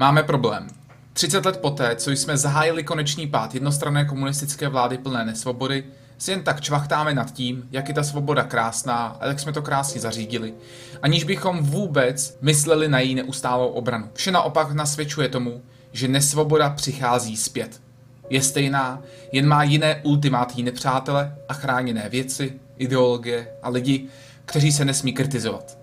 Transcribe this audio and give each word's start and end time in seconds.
Máme 0.00 0.22
problém. 0.22 0.66
30 1.12 1.46
let 1.46 1.56
poté, 1.56 1.96
co 1.96 2.10
jsme 2.10 2.36
zahájili 2.36 2.84
konečný 2.84 3.26
pád 3.26 3.54
jednostranné 3.54 4.04
komunistické 4.04 4.68
vlády 4.68 4.98
plné 4.98 5.24
nesvobody, 5.24 5.84
si 6.18 6.30
jen 6.30 6.42
tak 6.42 6.60
čvachtáme 6.60 7.14
nad 7.14 7.32
tím, 7.32 7.68
jak 7.70 7.88
je 7.88 7.94
ta 7.94 8.02
svoboda 8.02 8.42
krásná 8.42 9.16
a 9.20 9.26
jak 9.26 9.40
jsme 9.40 9.52
to 9.52 9.62
krásně 9.62 10.00
zařídili, 10.00 10.54
aniž 11.02 11.24
bychom 11.24 11.58
vůbec 11.62 12.38
mysleli 12.40 12.88
na 12.88 13.00
její 13.00 13.14
neustálou 13.14 13.68
obranu. 13.68 14.08
Vše 14.14 14.30
naopak 14.30 14.72
nasvědčuje 14.72 15.28
tomu, 15.28 15.62
že 15.92 16.08
nesvoboda 16.08 16.70
přichází 16.70 17.36
zpět. 17.36 17.82
Je 18.30 18.42
stejná, 18.42 19.02
jen 19.32 19.46
má 19.46 19.62
jiné 19.62 20.00
ultimátní 20.04 20.62
nepřátele 20.62 21.36
a 21.48 21.54
chráněné 21.54 22.08
věci, 22.08 22.60
ideologie 22.78 23.48
a 23.62 23.68
lidi, 23.68 24.06
kteří 24.44 24.72
se 24.72 24.84
nesmí 24.84 25.12
kritizovat. 25.12 25.79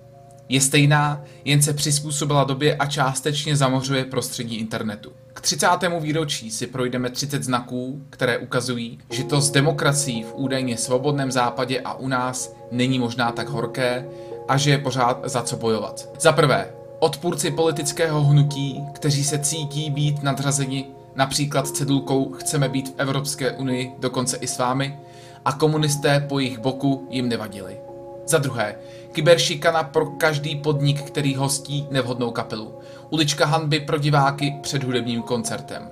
Je 0.50 0.62
stejná, 0.62 1.24
jen 1.46 1.62
se 1.62 1.74
přizpůsobila 1.74 2.44
době 2.44 2.76
a 2.76 2.86
částečně 2.86 3.56
zamořuje 3.56 4.06
prostředí 4.06 4.56
internetu. 4.56 5.12
K 5.34 5.42
30. 5.42 5.68
výročí 6.00 6.52
si 6.52 6.68
projdeme 6.68 7.10
30 7.10 7.44
znaků, 7.44 8.06
které 8.10 8.38
ukazují, 8.38 9.00
že 9.12 9.24
to 9.24 9.42
s 9.42 9.52
demokracií 9.52 10.24
v 10.24 10.34
údajně 10.36 10.78
svobodném 10.78 11.32
západě 11.32 11.82
a 11.82 11.94
u 11.94 12.08
nás 12.08 12.56
není 12.72 13.00
možná 13.00 13.32
tak 13.32 13.50
horké 13.50 14.06
a 14.48 14.58
že 14.58 14.72
je 14.72 14.78
pořád 14.78 15.22
za 15.24 15.42
co 15.42 15.58
bojovat. 15.58 16.10
Za 16.20 16.32
prvé, 16.32 16.72
odpůrci 17.00 17.52
politického 17.52 18.24
hnutí, 18.24 18.82
kteří 18.94 19.24
se 19.24 19.40
cítí 19.40 19.90
být 19.90 20.24
nadřazeni 20.24 20.86
například 21.16 21.68
cedulkou 21.68 22.32
Chceme 22.32 22.70
být 22.70 22.90
v 22.90 22.94
Evropské 22.98 23.52
unii, 23.52 23.92
dokonce 24.00 24.38
i 24.38 24.48
s 24.48 24.58
vámi, 24.58 25.00
a 25.46 25.52
komunisté 25.52 26.26
po 26.30 26.40
jejich 26.40 26.60
boku 26.60 27.08
jim 27.10 27.30
nevadili. 27.30 27.87
Za 28.28 28.38
druhé, 28.38 28.76
kyberšikana 29.12 29.84
pro 29.84 30.06
každý 30.06 30.56
podnik, 30.56 31.02
který 31.02 31.36
hostí 31.36 31.88
nevhodnou 31.92 32.32
kapelu. 32.32 32.80
Ulička 33.10 33.46
hanby 33.46 33.80
pro 33.80 33.98
diváky 33.98 34.54
před 34.62 34.84
hudebním 34.84 35.22
koncertem. 35.22 35.90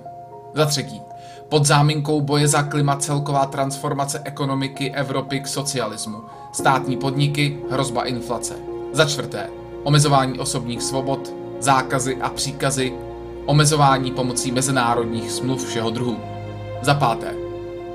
Za 0.54 0.66
třetí, 0.66 1.00
pod 1.48 1.66
záminkou 1.66 2.20
boje 2.20 2.48
za 2.48 2.62
klima 2.62 2.96
celková 2.96 3.46
transformace 3.46 4.20
ekonomiky 4.24 4.90
Evropy 4.90 5.40
k 5.40 5.48
socialismu. 5.48 6.18
Státní 6.52 6.96
podniky, 6.96 7.58
hrozba 7.70 8.04
inflace. 8.04 8.54
Za 8.92 9.04
čtvrté, 9.04 9.50
omezování 9.82 10.38
osobních 10.38 10.82
svobod, 10.82 11.34
zákazy 11.60 12.16
a 12.16 12.28
příkazy, 12.28 12.92
omezování 13.46 14.12
pomocí 14.12 14.52
mezinárodních 14.52 15.30
smluv 15.30 15.66
všeho 15.66 15.90
druhu. 15.90 16.16
Za 16.82 16.94
páté, 16.94 17.45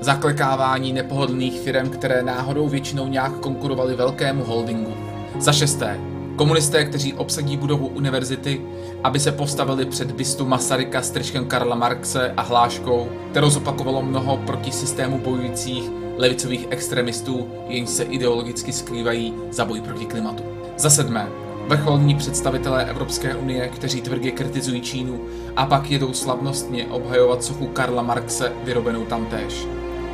zaklekávání 0.02 0.92
nepohodlných 0.92 1.60
firm, 1.60 1.90
které 1.90 2.22
náhodou 2.22 2.68
většinou 2.68 3.06
nějak 3.06 3.32
konkurovaly 3.32 3.94
velkému 3.94 4.44
holdingu. 4.44 4.94
Za 5.38 5.52
šesté, 5.52 6.00
komunisté, 6.36 6.84
kteří 6.84 7.14
obsadí 7.14 7.56
budovu 7.56 7.86
univerzity, 7.86 8.60
aby 9.04 9.20
se 9.20 9.32
postavili 9.32 9.86
před 9.86 10.12
bystu 10.12 10.46
Masaryka 10.46 11.02
s 11.02 11.10
tričkem 11.10 11.44
Karla 11.46 11.76
Marxe 11.76 12.32
a 12.36 12.42
hláškou, 12.42 13.08
kterou 13.30 13.50
zopakovalo 13.50 14.02
mnoho 14.02 14.36
proti 14.36 14.72
systému 14.72 15.18
bojujících 15.18 15.90
levicových 16.16 16.66
extremistů, 16.70 17.48
jenž 17.68 17.88
se 17.88 18.02
ideologicky 18.02 18.72
skrývají 18.72 19.34
za 19.50 19.64
boj 19.64 19.80
proti 19.80 20.06
klimatu. 20.06 20.42
Za 20.78 20.90
sedmé, 20.90 21.28
vrcholní 21.68 22.14
představitelé 22.14 22.84
Evropské 22.84 23.34
unie, 23.34 23.68
kteří 23.68 24.00
tvrdě 24.00 24.30
kritizují 24.30 24.80
Čínu 24.80 25.20
a 25.56 25.66
pak 25.66 25.90
jedou 25.90 26.12
slavnostně 26.12 26.86
obhajovat 26.86 27.44
sochu 27.44 27.66
Karla 27.66 28.02
Marxe 28.02 28.52
vyrobenou 28.64 29.04
tamtéž. 29.04 29.66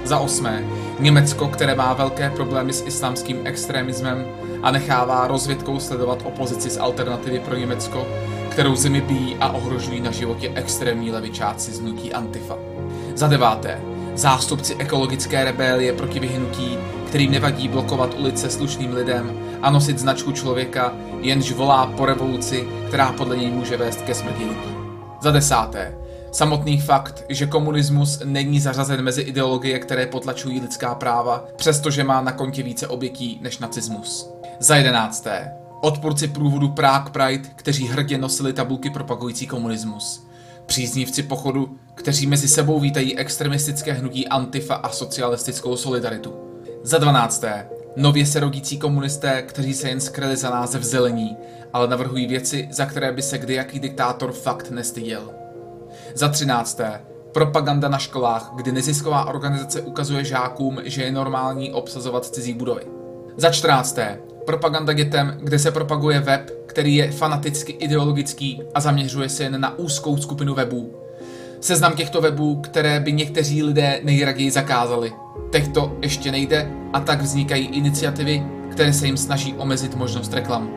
Za 0.05 0.19
osmé, 0.19 0.65
Německo, 0.99 1.49
které 1.49 1.75
má 1.75 1.93
velké 1.93 2.31
problémy 2.31 2.73
s 2.73 2.87
islámským 2.87 3.41
extremismem 3.45 4.27
a 4.63 4.71
nechává 4.71 5.27
rozvědkou 5.27 5.81
sledovat 5.81 6.23
opozici 6.25 6.71
z 6.71 6.79
alternativy 6.79 7.39
pro 7.39 7.57
Německo, 7.57 8.07
kterou 8.51 8.77
zemi 8.77 9.01
bíjí 9.01 9.37
a 9.41 9.49
ohrožují 9.49 10.01
na 10.01 10.11
životě 10.11 10.53
extrémní 10.55 11.11
levičáci 11.11 11.73
z 11.73 11.81
hnutí 11.81 12.13
Antifa. 12.13 12.57
Za 13.15 13.29
deváté, 13.29 13.81
zástupci 14.15 14.75
ekologické 14.75 15.45
rebélie 15.45 15.93
proti 15.93 16.21
vyhnutí, 16.21 16.79
kterým 17.09 17.31
nevadí 17.31 17.69
blokovat 17.69 18.15
ulice 18.19 18.51
slušným 18.51 18.95
lidem 18.95 19.33
a 19.63 19.71
nosit 19.71 19.99
značku 19.99 20.33
člověka, 20.33 20.93
jenž 21.21 21.53
volá 21.53 21.87
po 21.87 22.07
revoluci, 22.07 22.69
která 22.89 23.13
podle 23.13 23.37
něj 23.37 23.51
může 23.51 23.77
vést 23.77 24.03
ke 24.03 24.15
smrti 24.15 24.45
lidí. 24.45 24.77
Za 25.21 25.31
desáté, 25.31 25.99
Samotný 26.39 26.81
fakt, 26.81 27.25
že 27.29 27.47
komunismus 27.47 28.21
není 28.25 28.61
zařazen 28.61 29.03
mezi 29.03 29.23
ideologie, 29.23 29.79
které 29.79 30.07
potlačují 30.07 30.61
lidská 30.61 30.95
práva, 30.95 31.45
přestože 31.57 32.05
má 32.05 32.21
na 32.21 32.33
kontě 32.33 32.63
více 32.63 32.89
obětí 32.89 33.39
než 33.43 33.59
nacismus. 33.59 34.31
Za 34.61 34.77
jedenácté. 34.77 35.53
Odpůrci 35.81 36.29
průvodu 36.29 36.69
Prague 36.69 37.13
Pride, 37.13 37.49
kteří 37.57 37.87
hrdě 37.87 38.19
nosili 38.19 38.53
tabulky 38.53 38.91
propagující 38.91 39.47
komunismus. 39.47 40.27
Příznivci 40.67 41.23
pochodu, 41.23 41.77
kteří 41.95 42.27
mezi 42.27 42.49
sebou 42.49 42.81
vítají 42.81 43.19
extremistické 43.19 43.93
hnutí 43.93 44.29
Antifa 44.29 44.75
a 44.75 44.89
socialistickou 44.89 45.77
solidaritu. 45.77 46.35
Za 46.83 46.99
dvanácté. 46.99 47.69
Nově 47.97 48.27
se 48.27 48.41
rodící 48.41 48.79
komunisté, 48.79 49.43
kteří 49.43 49.75
se 49.75 49.89
jen 49.89 50.01
skryli 50.01 50.37
za 50.37 50.51
název 50.51 50.83
zelení, 50.83 51.37
ale 51.73 51.89
navrhují 51.89 52.27
věci, 52.27 52.69
za 52.71 52.87
které 52.87 53.13
by 53.13 53.23
se 53.23 53.39
kdejaký 53.39 53.79
diktátor 53.79 54.33
fakt 54.33 54.71
nestyděl. 54.71 55.48
Za 56.15 56.29
třinácté, 56.29 57.01
propaganda 57.33 57.89
na 57.89 57.99
školách, 57.99 58.53
kdy 58.57 58.73
nezisková 58.73 59.29
organizace 59.29 59.81
ukazuje 59.81 60.25
žákům, 60.25 60.79
že 60.85 61.03
je 61.03 61.13
normální 61.13 61.73
obsazovat 61.73 62.27
cizí 62.27 62.55
budovy. 62.55 62.83
Za 63.37 63.51
čtrnácté, 63.51 64.21
propaganda 64.47 64.93
dětem, 64.93 65.39
kde 65.43 65.59
se 65.59 65.71
propaguje 65.71 66.21
web, 66.21 66.51
který 66.67 66.97
je 66.97 67.11
fanaticky 67.11 67.73
ideologický 67.73 68.63
a 68.75 68.81
zaměřuje 68.81 69.29
se 69.29 69.43
jen 69.43 69.61
na 69.61 69.79
úzkou 69.79 70.17
skupinu 70.17 70.55
webů. 70.55 70.95
Seznam 71.61 71.93
těchto 71.93 72.21
webů, 72.21 72.61
které 72.61 73.01
by 73.01 73.13
někteří 73.13 73.63
lidé 73.63 74.01
nejraději 74.03 74.51
zakázali. 74.51 75.13
Teď 75.53 75.73
to 75.73 75.97
ještě 76.03 76.33
nejde 76.33 76.71
a 76.93 77.01
tak 77.01 77.23
vznikají 77.23 77.67
iniciativy, 77.67 78.43
které 78.71 78.93
se 78.93 79.07
jim 79.07 79.17
snaží 79.17 79.55
omezit 79.55 79.95
možnost 79.95 80.33
reklam. 80.33 80.71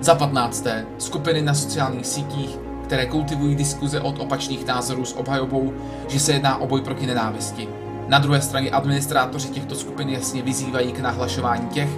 Za 0.00 0.14
patnácté, 0.14 0.86
skupiny 0.98 1.42
na 1.42 1.54
sociálních 1.54 2.06
sítích, 2.06 2.58
které 2.86 3.06
kultivují 3.06 3.54
diskuze 3.54 4.00
od 4.00 4.18
opačných 4.18 4.66
názorů 4.66 5.04
s 5.04 5.16
obhajobou, 5.16 5.72
že 6.08 6.20
se 6.20 6.32
jedná 6.32 6.60
o 6.60 6.66
boj 6.66 6.80
proti 6.80 7.06
nenávisti. 7.06 7.68
Na 8.08 8.18
druhé 8.18 8.40
straně 8.40 8.70
administrátoři 8.70 9.48
těchto 9.48 9.74
skupin 9.74 10.08
jasně 10.08 10.42
vyzývají 10.42 10.92
k 10.92 11.00
nahlašování 11.00 11.68
těch, 11.68 11.88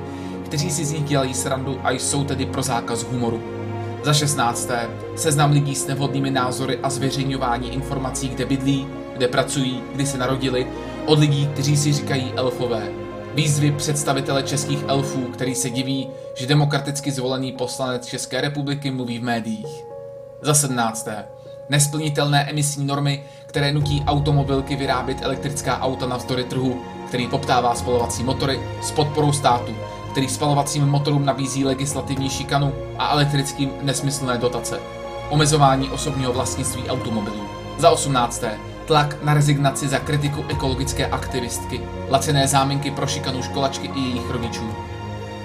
kteří 0.44 0.70
si 0.70 0.84
z 0.84 0.92
nich 0.92 1.04
dělají 1.04 1.34
srandu 1.34 1.80
a 1.82 1.90
jsou 1.90 2.24
tedy 2.24 2.46
pro 2.46 2.62
zákaz 2.62 3.02
humoru. 3.02 3.42
Za 4.04 4.14
16. 4.14 4.70
Seznam 5.16 5.52
lidí 5.52 5.74
s 5.74 5.86
nevhodnými 5.86 6.30
názory 6.30 6.78
a 6.82 6.90
zveřejňování 6.90 7.74
informací, 7.74 8.28
kde 8.28 8.46
bydlí, 8.46 8.86
kde 9.16 9.28
pracují, 9.28 9.82
kdy 9.94 10.06
se 10.06 10.18
narodili, 10.18 10.66
od 11.06 11.18
lidí, 11.18 11.46
kteří 11.46 11.76
si 11.76 11.92
říkají 11.92 12.32
elfové. 12.36 12.82
Výzvy 13.34 13.72
představitele 13.72 14.42
českých 14.42 14.84
elfů, 14.88 15.20
který 15.20 15.54
se 15.54 15.70
diví, 15.70 16.08
že 16.34 16.46
demokraticky 16.46 17.10
zvolený 17.10 17.52
poslanec 17.52 18.06
České 18.06 18.40
republiky 18.40 18.90
mluví 18.90 19.18
v 19.18 19.22
médiích. 19.22 19.87
Za 20.42 20.54
17. 20.54 21.08
Nesplnitelné 21.68 22.50
emisní 22.50 22.86
normy, 22.86 23.24
které 23.46 23.72
nutí 23.72 24.04
automobilky 24.06 24.76
vyrábět 24.76 25.22
elektrická 25.22 25.80
auta 25.80 26.06
navzdory 26.06 26.44
trhu, 26.44 26.82
který 27.08 27.26
poptává 27.28 27.74
spalovací 27.74 28.24
motory 28.24 28.60
s 28.82 28.90
podporou 28.90 29.32
státu, 29.32 29.76
který 30.10 30.28
spalovacím 30.28 30.86
motorům 30.86 31.24
nabízí 31.24 31.64
legislativní 31.64 32.28
šikanu 32.30 32.72
a 32.98 33.12
elektrickým 33.12 33.70
nesmyslné 33.82 34.38
dotace. 34.38 34.80
Omezování 35.30 35.90
osobního 35.90 36.32
vlastnictví 36.32 36.88
automobilů. 36.88 37.48
Za 37.78 37.90
18. 37.90 38.44
Tlak 38.86 39.22
na 39.22 39.34
rezignaci 39.34 39.88
za 39.88 39.98
kritiku 39.98 40.44
ekologické 40.48 41.06
aktivistky, 41.06 41.80
lacené 42.08 42.48
záminky 42.48 42.90
pro 42.90 43.06
šikanu 43.06 43.42
školačky 43.42 43.90
i 43.94 44.00
jejich 44.00 44.30
rodičů. 44.30 44.74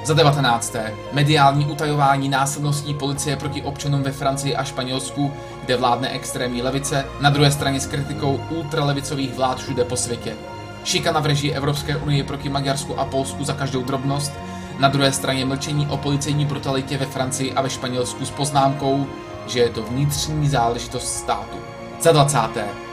Za 0.04 0.14
19. 0.14 0.76
Mediální 1.12 1.66
utajování 1.66 2.30
násilností 2.30 2.94
policie 2.94 3.36
proti 3.36 3.62
občanům 3.62 4.04
ve 4.04 4.12
Francii 4.12 4.56
a 4.56 4.64
Španělsku, 4.64 5.34
kde 5.66 5.78
vládne 5.78 6.10
extrémní 6.10 6.62
levice, 6.62 7.06
na 7.22 7.30
druhé 7.30 7.52
straně 7.52 7.80
s 7.80 7.88
kritikou 7.88 8.40
ultralevicových 8.50 9.34
vlád 9.34 9.60
všude 9.60 9.84
po 9.84 9.98
světě. 9.98 10.36
Šikana 10.84 11.20
v 11.20 11.26
režii 11.26 11.54
Evropské 11.54 11.98
unie 11.98 12.24
proti 12.24 12.50
Maďarsku 12.50 13.00
a 13.00 13.06
Polsku 13.06 13.44
za 13.44 13.54
každou 13.54 13.84
drobnost, 13.84 14.32
na 14.80 14.90
druhé 14.90 15.12
straně 15.12 15.46
mlčení 15.46 15.88
o 15.88 15.98
policejní 15.98 16.46
brutalitě 16.46 16.98
ve 16.98 17.06
Francii 17.06 17.54
a 17.54 17.62
ve 17.62 17.70
Španělsku 17.70 18.26
s 18.26 18.32
poznámkou, 18.32 19.08
že 19.48 19.60
je 19.60 19.70
to 19.70 19.84
vnitřní 19.84 20.50
záležitost 20.50 21.14
státu. 21.14 21.58
Za 22.02 22.12
20. 22.12 22.40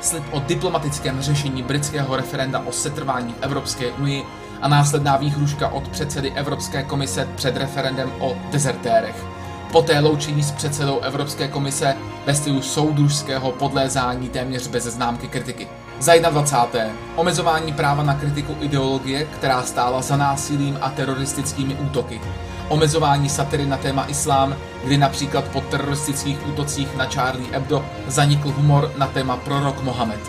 Slib 0.01 0.25
o 0.31 0.41
diplomatickém 0.41 1.21
řešení 1.21 1.63
britského 1.63 2.17
referenda 2.17 2.63
o 2.67 2.73
setrvání 2.73 3.33
v 3.33 3.43
Evropské 3.43 3.93
unii 3.93 4.25
a 4.63 4.69
následná 4.69 5.17
výhruška 5.17 5.69
od 5.69 5.89
předsedy 5.89 6.33
Evropské 6.33 6.83
komise 6.83 7.29
před 7.35 7.57
referendem 7.57 8.13
o 8.19 8.37
dezertérech. 8.51 9.25
Poté 9.73 10.01
loučení 10.01 10.43
s 10.43 10.51
předsedou 10.51 11.01
Evropské 11.01 11.49
komise 11.49 11.97
ve 12.27 12.35
stylu 12.35 12.63
soudružského 12.63 13.53
podlézání 13.53 14.29
téměř 14.29 14.69
bez 14.69 14.85
známky 14.85 15.29
kritiky. 15.29 15.69
Za 16.01 16.31
21. 16.31 16.91
Omezování 17.17 17.73
práva 17.73 18.03
na 18.03 18.15
kritiku 18.15 18.57
ideologie, 18.61 19.25
která 19.25 19.63
stála 19.63 20.03
za 20.03 20.17
násilím 20.17 20.79
a 20.81 20.91
teroristickými 20.91 21.75
útoky. 21.75 22.21
omezování 22.69 23.29
satiry 23.29 23.67
na 23.67 23.77
téma 23.77 24.07
islám, 24.09 24.57
kdy 24.85 24.99
například 24.99 25.45
po 25.45 25.61
teroristických 25.61 26.49
útocích 26.49 26.97
na 26.97 27.07
Charlie 27.07 27.53
Hebdo 27.53 27.85
zanikl 28.07 28.53
humor 28.53 28.93
na 28.99 29.07
téma 29.07 29.37
prorok 29.37 29.83
Mohamed, 29.83 30.21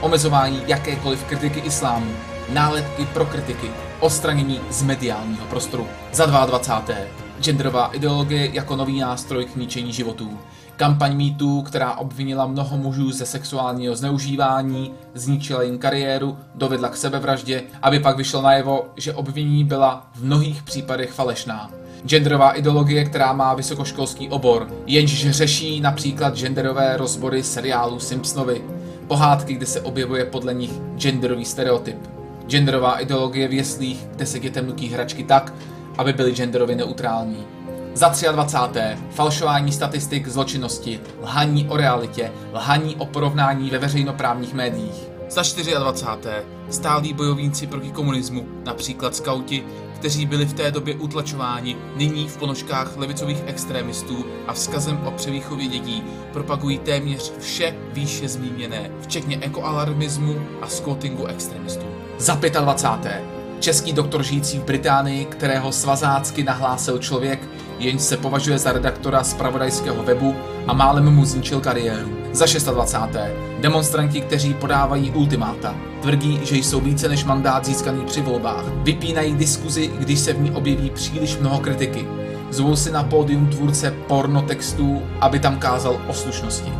omezování 0.00 0.62
jakékoliv 0.66 1.24
kritiky 1.24 1.60
islámu, 1.60 2.10
nálepky 2.52 3.06
pro 3.06 3.26
kritiky, 3.26 3.70
odstranění 4.00 4.60
z 4.70 4.82
mediálního 4.82 5.46
prostoru. 5.46 5.86
Za 6.12 6.26
22. 6.26 6.96
Genderová 7.40 7.90
ideologie 7.92 8.50
jako 8.52 8.76
nový 8.76 9.00
nástroj 9.00 9.44
k 9.44 9.56
ničení 9.56 9.92
životů. 9.92 10.38
Kampaň 10.76 11.16
mýtů, 11.16 11.62
která 11.62 11.94
obvinila 11.94 12.46
mnoho 12.46 12.76
mužů 12.76 13.12
ze 13.12 13.26
sexuálního 13.26 13.96
zneužívání, 13.96 14.92
zničila 15.14 15.62
jim 15.62 15.78
kariéru, 15.78 16.38
dovedla 16.54 16.88
k 16.88 16.96
sebevraždě, 16.96 17.62
aby 17.82 18.00
pak 18.00 18.16
vyšlo 18.16 18.42
najevo, 18.42 18.84
že 18.96 19.14
obvinění 19.14 19.64
byla 19.64 20.06
v 20.14 20.24
mnohých 20.24 20.62
případech 20.62 21.12
falešná. 21.12 21.70
Genderová 22.06 22.50
ideologie, 22.50 23.04
která 23.04 23.32
má 23.32 23.54
vysokoškolský 23.54 24.28
obor, 24.28 24.68
jenž 24.86 25.30
řeší 25.30 25.80
například 25.80 26.36
genderové 26.36 26.96
rozbory 26.96 27.42
seriálu 27.42 28.00
Simpsonovi, 28.00 28.64
pohádky, 29.06 29.54
kde 29.54 29.66
se 29.66 29.80
objevuje 29.80 30.24
podle 30.24 30.54
nich 30.54 30.72
genderový 30.96 31.44
stereotyp. 31.44 32.19
Genderová 32.50 32.98
ideologie 32.98 33.48
v 33.48 33.52
jeslích, 33.52 34.06
kde 34.16 34.26
se 34.26 34.38
dětem 34.38 34.66
nutí 34.66 34.88
hračky 34.88 35.24
tak, 35.24 35.54
aby 35.98 36.12
byly 36.12 36.32
genderově 36.32 36.76
neutrální. 36.76 37.46
Za 37.94 38.12
23. 38.32 38.80
Falšování 39.10 39.72
statistik 39.72 40.28
zločinnosti, 40.28 41.00
lhaní 41.22 41.68
o 41.68 41.76
realitě, 41.76 42.32
lhaní 42.52 42.96
o 42.96 43.06
porovnání 43.06 43.70
ve 43.70 43.78
veřejnoprávních 43.78 44.54
médiích. 44.54 45.10
Za 45.28 45.42
24. 45.78 46.30
Stálí 46.70 47.12
bojovníci 47.12 47.66
proti 47.66 47.90
komunismu, 47.90 48.46
například 48.64 49.16
skauti, 49.16 49.64
kteří 49.94 50.26
byli 50.26 50.46
v 50.46 50.52
té 50.52 50.70
době 50.70 50.94
utlačováni, 50.94 51.76
nyní 51.96 52.28
v 52.28 52.36
ponožkách 52.36 52.96
levicových 52.96 53.42
extrémistů 53.46 54.24
a 54.46 54.52
vzkazem 54.52 55.06
o 55.06 55.10
převýchově 55.10 55.68
dětí 55.68 56.02
propagují 56.32 56.78
téměř 56.78 57.32
vše 57.38 57.76
výše 57.92 58.28
zmíněné, 58.28 58.90
včetně 59.00 59.38
ekoalarmismu 59.40 60.36
a 60.62 60.66
skvotingu 60.66 61.26
extremistů. 61.26 61.99
Za 62.20 62.34
25. 62.34 63.22
Český 63.60 63.92
doktor 63.92 64.22
žijící 64.22 64.58
v 64.58 64.64
Británii, 64.64 65.24
kterého 65.24 65.72
svazácky 65.72 66.44
nahlásil 66.44 66.98
člověk, 66.98 67.48
jenž 67.78 68.02
se 68.02 68.16
považuje 68.16 68.58
za 68.58 68.72
redaktora 68.72 69.24
z 69.24 69.34
pravodajského 69.34 70.02
webu 70.02 70.36
a 70.66 70.72
málem 70.72 71.14
mu 71.14 71.24
zničil 71.24 71.60
kariéru. 71.60 72.10
Za 72.32 72.44
26. 72.72 73.16
Demonstranti, 73.60 74.20
kteří 74.20 74.54
podávají 74.54 75.10
ultimáta, 75.10 75.74
tvrdí, 76.02 76.40
že 76.42 76.56
jsou 76.56 76.80
více 76.80 77.08
než 77.08 77.24
mandát 77.24 77.64
získaný 77.64 78.04
při 78.04 78.20
volbách. 78.20 78.64
Vypínají 78.66 79.34
diskuzi, 79.34 79.90
když 79.98 80.20
se 80.20 80.32
v 80.32 80.40
ní 80.40 80.50
objeví 80.50 80.90
příliš 80.90 81.38
mnoho 81.38 81.58
kritiky. 81.58 82.08
Zvou 82.50 82.76
si 82.76 82.90
na 82.92 83.04
pódium 83.04 83.46
tvůrce 83.46 83.90
pornotextů, 83.90 85.02
aby 85.20 85.38
tam 85.38 85.58
kázal 85.58 86.00
o 86.08 86.14
slušnosti. 86.14 86.72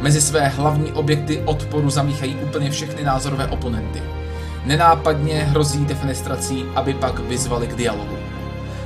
Mezi 0.00 0.20
své 0.20 0.48
hlavní 0.48 0.92
objekty 0.92 1.42
odporu 1.44 1.90
zamíchají 1.90 2.34
úplně 2.34 2.70
všechny 2.70 3.04
názorové 3.04 3.46
oponenty. 3.46 4.19
Nenápadně 4.64 5.34
hrozí 5.34 5.84
defenestrací, 5.84 6.64
aby 6.74 6.94
pak 6.94 7.18
vyzvali 7.18 7.66
k 7.66 7.74
dialogu. 7.74 8.16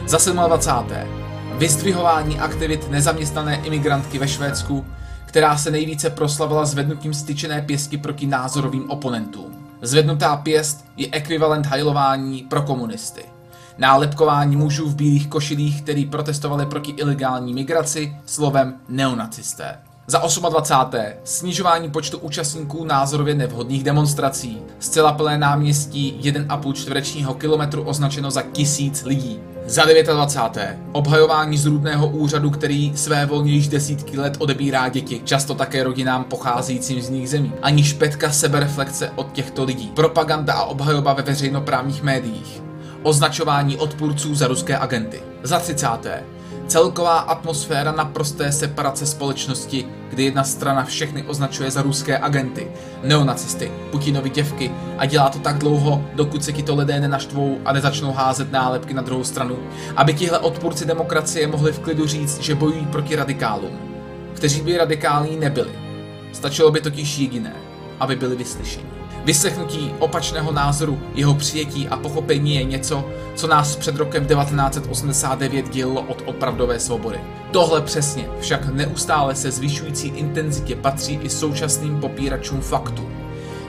Za 0.06 0.32
27. 0.32 0.88
Vyzdvihování 1.58 2.38
aktivit 2.38 2.90
nezaměstnané 2.90 3.56
imigrantky 3.56 4.18
ve 4.18 4.28
Švédsku, 4.28 4.86
která 5.26 5.56
se 5.56 5.70
nejvíce 5.70 6.10
proslavila 6.10 6.64
zvednutím 6.64 7.14
styčené 7.14 7.62
pěstky 7.62 7.98
proti 7.98 8.26
názorovým 8.26 8.90
oponentům. 8.90 9.68
Zvednutá 9.82 10.36
pěst 10.36 10.84
je 10.96 11.08
ekvivalent 11.12 11.66
hajlování 11.66 12.42
pro 12.42 12.62
komunisty. 12.62 13.24
Nálepkování 13.78 14.56
mužů 14.56 14.88
v 14.88 14.94
bílých 14.94 15.26
košilích, 15.26 15.82
který 15.82 16.06
protestovali 16.06 16.66
proti 16.66 16.90
ilegální 16.90 17.54
migraci, 17.54 18.16
slovem 18.26 18.74
neonacisté. 18.88 19.78
Za 20.06 20.18
28. 20.18 21.00
Snižování 21.24 21.90
počtu 21.90 22.18
účastníků 22.18 22.84
názorově 22.84 23.34
nevhodných 23.34 23.84
demonstrací. 23.84 24.62
Zcela 24.78 25.12
plné 25.12 25.38
náměstí 25.38 26.20
1,5 26.22 26.72
čtverečního 26.72 27.34
kilometru 27.34 27.82
označeno 27.82 28.30
za 28.30 28.42
tisíc 28.42 29.04
lidí. 29.04 29.40
Za 29.66 29.84
29. 29.84 30.78
Obhajování 30.92 31.58
zrůdného 31.58 32.08
úřadu, 32.08 32.50
který 32.50 32.92
své 32.96 33.26
volně 33.26 33.52
již 33.52 33.68
desítky 33.68 34.18
let 34.18 34.36
odebírá 34.38 34.88
děti, 34.88 35.22
často 35.24 35.54
také 35.54 35.84
rodinám 35.84 36.24
pocházejícím 36.24 37.02
z 37.02 37.10
nich 37.10 37.28
zemí. 37.28 37.52
Ani 37.62 37.84
špetka 37.84 38.30
sebereflexe 38.30 39.10
od 39.16 39.32
těchto 39.32 39.64
lidí. 39.64 39.92
Propaganda 39.94 40.52
a 40.52 40.64
obhajoba 40.64 41.12
ve 41.12 41.22
veřejnoprávních 41.22 42.02
médiích. 42.02 42.62
Označování 43.02 43.76
odpůrců 43.76 44.34
za 44.34 44.46
ruské 44.46 44.78
agenty. 44.78 45.22
Za 45.42 45.58
30. 45.58 45.88
Celková 46.68 47.18
atmosféra 47.18 47.92
naprosté 47.92 48.52
separace 48.52 49.06
společnosti, 49.06 49.86
kdy 50.10 50.24
jedna 50.24 50.44
strana 50.44 50.84
všechny 50.84 51.22
označuje 51.22 51.70
za 51.70 51.82
ruské 51.82 52.18
agenty, 52.18 52.72
neonacisty, 53.02 53.72
Putinovi 53.90 54.30
děvky 54.30 54.70
a 54.98 55.06
dělá 55.06 55.28
to 55.28 55.38
tak 55.38 55.58
dlouho, 55.58 56.04
dokud 56.14 56.44
se 56.44 56.52
to 56.52 56.74
lidé 56.74 57.00
nenaštvou 57.00 57.58
a 57.64 57.72
nezačnou 57.72 58.12
házet 58.12 58.52
nálepky 58.52 58.94
na 58.94 59.02
druhou 59.02 59.24
stranu, 59.24 59.58
aby 59.96 60.14
tihle 60.14 60.38
odpůrci 60.38 60.84
demokracie 60.84 61.46
mohli 61.46 61.72
v 61.72 61.78
klidu 61.78 62.06
říct, 62.06 62.40
že 62.40 62.54
bojují 62.54 62.86
proti 62.86 63.16
radikálům, 63.16 63.78
kteří 64.34 64.60
by 64.60 64.76
radikální 64.76 65.36
nebyli. 65.36 65.70
Stačilo 66.32 66.70
by 66.70 66.80
totiž 66.80 67.18
jediné, 67.18 67.52
aby 68.00 68.16
byli 68.16 68.36
vyslyšeni. 68.36 69.03
Vyslechnutí 69.24 69.94
opačného 69.98 70.52
názoru, 70.52 71.00
jeho 71.14 71.34
přijetí 71.34 71.88
a 71.88 71.96
pochopení 71.96 72.54
je 72.54 72.64
něco, 72.64 73.04
co 73.34 73.46
nás 73.46 73.76
před 73.76 73.96
rokem 73.96 74.26
1989 74.26 75.68
dělilo 75.70 76.02
od 76.02 76.22
opravdové 76.26 76.80
svobody. 76.80 77.20
Tohle 77.50 77.80
přesně 77.80 78.28
však 78.40 78.74
neustále 78.74 79.34
se 79.34 79.50
zvyšující 79.50 80.08
intenzitě 80.08 80.76
patří 80.76 81.20
i 81.22 81.28
současným 81.28 82.00
popíračům 82.00 82.60
faktů. 82.60 83.08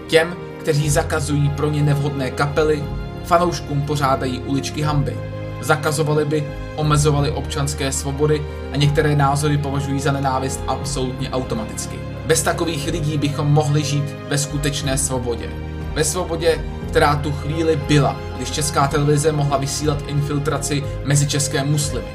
Těm, 0.07 0.36
kteří 0.60 0.90
zakazují 0.90 1.50
pro 1.50 1.69
ně 1.69 1.84
nevhodné 1.84 2.31
kapely, 2.31 2.84
fanouškům 3.25 3.81
pořádají 3.81 4.40
uličky 4.40 4.81
hamby. 4.81 5.18
Zakazovali 5.62 6.25
by, 6.25 6.48
omezovali 6.75 7.31
občanské 7.31 7.92
svobody 7.92 8.46
a 8.74 8.78
některé 8.78 9.16
názory 9.16 9.58
považují 9.58 10.00
za 10.00 10.12
nenávist 10.12 10.60
absolutně 10.68 11.30
automaticky. 11.30 12.14
Bez 12.25 12.42
takových 12.44 12.88
lidí 12.88 13.18
bychom 13.18 13.48
mohli 13.48 13.83
žít 13.83 14.16
ve 14.27 14.38
skutečné 14.38 14.98
svobodě. 14.98 15.50
Ve 15.94 16.04
svobodě, 16.04 16.60
která 16.89 17.16
tu 17.16 17.31
chvíli 17.31 17.75
byla, 17.88 18.16
když 18.38 18.51
česká 18.51 18.88
televize 18.88 19.31
mohla 19.31 19.57
vysílat 19.57 20.04
infiltraci 20.07 20.83
mezi 21.04 21.27
české 21.27 21.63
muslimy. 21.63 22.07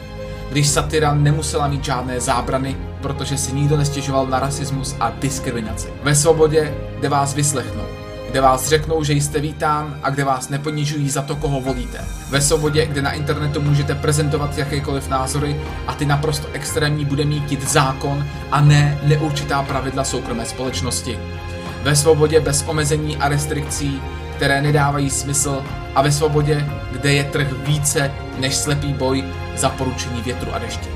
Když 0.51 0.69
satira 0.69 1.15
nemusela 1.15 1.69
mít 1.69 1.85
žádné 1.85 2.21
zábrany, 2.21 2.77
protože 3.03 3.39
si 3.39 3.53
nikdo 3.53 3.77
nestěžoval 3.77 4.27
na 4.27 4.41
rasismus 4.41 4.97
a 5.01 5.11
diskriminaci. 5.11 5.89
Ve 6.03 6.15
svobodě, 6.15 6.75
kde 6.99 7.09
vás 7.09 7.35
vyslechnou, 7.35 7.85
kde 8.31 8.41
vás 8.41 8.69
řeknou, 8.69 9.05
že 9.05 9.13
jste 9.13 9.41
vítán 9.41 9.99
a 10.03 10.11
kde 10.11 10.25
vás 10.25 10.49
neponižují 10.49 11.11
za 11.11 11.23
to, 11.23 11.37
koho 11.37 11.61
volíte. 11.61 11.99
Ve 12.29 12.41
svobodě, 12.41 12.87
kde 12.87 13.03
na 13.03 13.13
internetu 13.13 13.61
můžete 13.61 13.95
prezentovat 13.95 14.59
jakékoliv 14.59 15.09
názory 15.09 15.61
a 15.87 15.95
ty 15.95 16.07
naprosto 16.07 16.49
extrémní 16.53 17.05
bude 17.05 17.25
mít 17.25 17.69
zákon 17.69 18.27
a 18.51 18.61
ne 18.61 18.99
neurčitá 19.03 19.63
pravidla 19.63 20.05
soukromé 20.05 20.45
společnosti. 20.45 21.19
Ve 21.83 21.97
svobodě 21.97 22.41
bez 22.41 22.65
omezení 22.69 23.17
a 23.17 23.29
restrikcí, 23.29 24.03
které 24.37 24.63
nedávají 24.63 25.11
smysl 25.11 25.65
a 25.95 26.03
ve 26.03 26.13
svobodě, 26.13 26.67
kde 26.93 27.13
je 27.13 27.25
trh 27.25 27.53
více 27.53 28.13
než 28.39 28.55
slepý 28.55 28.93
boj 28.93 29.25
za 29.57 29.71
poručení 29.71 30.23
větru 30.23 30.55
a 30.55 30.59
dešti. 30.59 30.89